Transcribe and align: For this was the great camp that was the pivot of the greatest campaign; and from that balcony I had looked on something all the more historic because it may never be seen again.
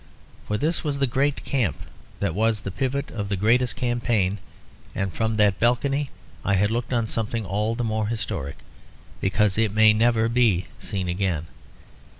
For 0.47 0.57
this 0.57 0.83
was 0.83 0.97
the 0.97 1.05
great 1.05 1.45
camp 1.45 1.75
that 2.21 2.33
was 2.33 2.61
the 2.61 2.71
pivot 2.71 3.11
of 3.11 3.29
the 3.29 3.35
greatest 3.35 3.75
campaign; 3.75 4.39
and 4.95 5.13
from 5.13 5.37
that 5.37 5.59
balcony 5.59 6.09
I 6.43 6.55
had 6.55 6.71
looked 6.71 6.91
on 6.91 7.05
something 7.05 7.45
all 7.45 7.75
the 7.75 7.83
more 7.83 8.07
historic 8.07 8.57
because 9.19 9.59
it 9.59 9.71
may 9.75 9.93
never 9.93 10.27
be 10.27 10.65
seen 10.79 11.07
again. 11.07 11.45